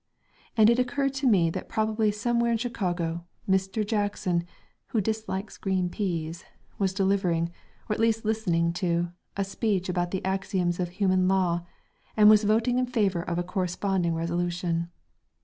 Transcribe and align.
And 0.57 0.67
it 0.71 0.79
occurred 0.79 1.13
to 1.13 1.27
me 1.27 1.51
that 1.51 1.69
probably 1.69 2.09
somewhere 2.11 2.51
in 2.51 2.57
Chicago, 2.57 3.23
Mr. 3.47 3.85
Jackson, 3.85 4.45
"who 4.87 4.99
dislikes 4.99 5.59
green 5.59 5.89
peas," 5.89 6.43
was 6.79 6.91
delivering, 6.91 7.49
or 7.87 7.93
at 7.93 7.99
least 7.99 8.25
listening 8.25 8.73
to, 8.81 9.09
a 9.37 9.43
speech 9.45 9.89
about 9.89 10.09
the 10.09 10.25
axioms 10.25 10.79
of 10.79 10.89
human 10.89 11.27
law, 11.27 11.67
and 12.17 12.31
was 12.31 12.45
voting 12.45 12.79
in 12.79 12.87
favor 12.87 13.21
of 13.21 13.37
a 13.37 13.43
corresponding 13.43 14.15
resolution. 14.15 14.89